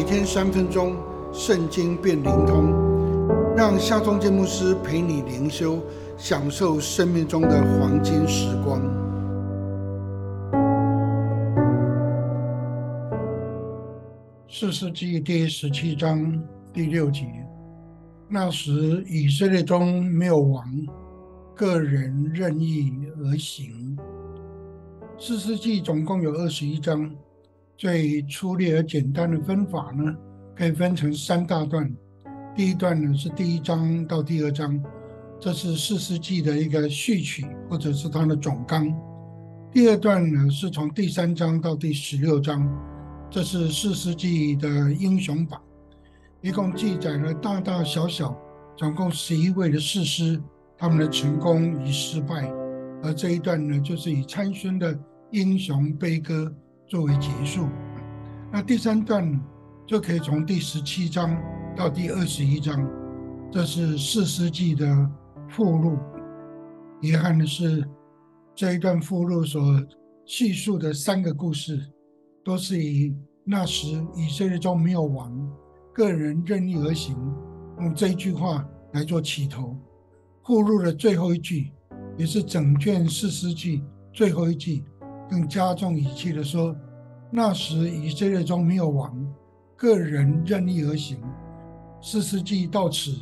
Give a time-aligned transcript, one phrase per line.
[0.00, 0.96] 每天三分钟，
[1.30, 2.72] 圣经变灵通，
[3.54, 5.78] 让夏忠建牧师陪你灵修，
[6.16, 8.80] 享受生命中的黄金时光。
[14.48, 16.42] 四世纪第十七章
[16.72, 17.26] 第六节，
[18.26, 20.64] 那时以色列中没有王，
[21.54, 22.90] 个人任意
[23.22, 23.98] 而行。
[25.18, 27.14] 四世纪总共有二十一章。
[27.80, 30.14] 最粗略而简单的分法呢，
[30.54, 31.90] 可以分成三大段。
[32.54, 34.78] 第一段呢是第一章到第二章，
[35.40, 38.94] 这是四世纪的一个序曲，或者是它的总纲。
[39.72, 42.70] 第二段呢是从第三章到第十六章，
[43.30, 45.58] 这是四世纪的英雄榜，
[46.42, 48.38] 一共记载了大大小小
[48.76, 50.38] 总共十一位的士师，
[50.76, 52.46] 他们的成功与失败。
[53.02, 54.94] 而这一段呢，就是以参孙的
[55.30, 56.54] 英雄悲歌。
[56.90, 57.68] 作为结束，
[58.50, 59.40] 那第三段
[59.86, 61.40] 就可以从第十七章
[61.76, 62.84] 到第二十一章，
[63.52, 65.08] 这是四世纪的
[65.48, 65.96] 附录。
[67.00, 67.88] 遗憾的是，
[68.56, 69.62] 这一段附录所
[70.26, 71.80] 叙述的三个故事，
[72.44, 75.32] 都是以那时以色列中没有王，
[75.94, 77.16] 个人任意而行，
[77.78, 79.76] 用这一句话来做起头。
[80.44, 81.70] 附录的最后一句，
[82.16, 84.82] 也是整卷四世纪最后一句。
[85.30, 86.74] 更加重语气的说
[87.30, 89.16] ：“那时以色列中没有王，
[89.76, 91.22] 个人任意而行。
[92.02, 93.12] 四世纪到此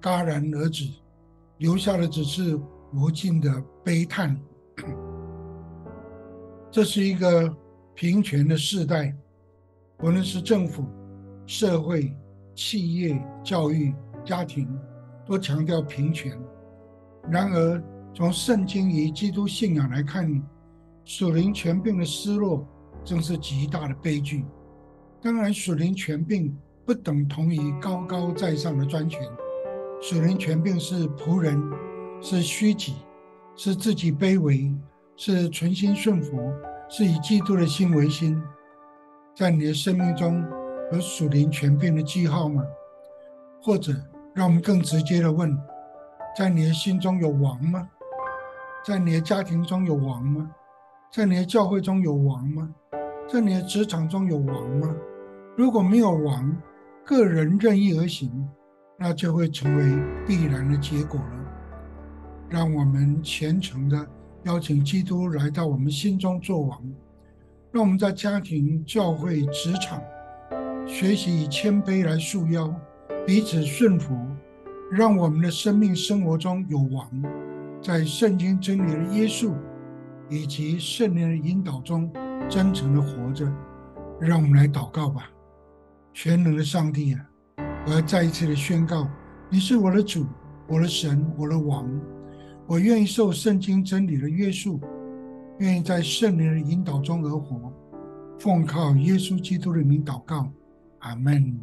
[0.00, 0.88] 戛然而止，
[1.58, 2.56] 留下的只是
[2.94, 3.50] 无尽的
[3.82, 4.38] 悲叹。
[6.70, 7.52] 这是一个
[7.94, 9.12] 平权的时代，
[10.04, 10.84] 无论是政府、
[11.46, 12.14] 社会、
[12.54, 13.92] 企业、教育、
[14.24, 14.68] 家庭，
[15.26, 16.38] 都强调平权。
[17.28, 17.82] 然而，
[18.14, 20.30] 从圣经与基督信仰来看，
[21.08, 22.66] 属灵权柄的失落，
[23.04, 24.44] 正是极大的悲剧。
[25.22, 26.52] 当然，属灵权柄
[26.84, 29.22] 不等同于高高在上的专权。
[30.02, 31.62] 属灵权柄是仆人，
[32.20, 32.96] 是虚己，
[33.54, 34.74] 是自己卑微，
[35.16, 36.52] 是存心顺服，
[36.88, 38.42] 是以基督的心为心。
[39.32, 40.44] 在你的生命中
[40.92, 42.64] 有属灵权柄的记号吗？
[43.62, 43.94] 或者，
[44.34, 45.56] 让我们更直接的问：
[46.36, 47.88] 在你的心中有王吗？
[48.84, 50.50] 在你的家庭中有王吗？
[51.12, 52.74] 在你的教会中有王吗？
[53.28, 54.94] 在你的职场中有王吗？
[55.56, 56.54] 如果没有王，
[57.04, 58.30] 个人任意而行，
[58.98, 61.44] 那就会成为必然的结果了。
[62.50, 64.06] 让我们虔诚的
[64.44, 66.82] 邀请基督来到我们心中做王。
[67.72, 70.00] 让我们在家庭、教会、职场
[70.86, 72.72] 学习以谦卑来束腰，
[73.26, 74.14] 彼此顺服。
[74.90, 77.10] 让我们的生命生活中有王，
[77.82, 79.54] 在圣经真理的约束。
[80.28, 82.10] 以及圣灵的引导中，
[82.48, 83.50] 真诚的活着，
[84.20, 85.30] 让我们来祷告吧。
[86.12, 87.20] 全能的上帝啊，
[87.86, 89.08] 我要再一次的宣告：
[89.50, 90.26] 你是我的主，
[90.66, 91.88] 我的神，我的王。
[92.66, 94.80] 我愿意受圣经真理的约束，
[95.58, 97.72] 愿意在圣灵的引导中而活。
[98.38, 100.50] 奉靠耶稣基督的名祷告，
[100.98, 101.60] 阿门。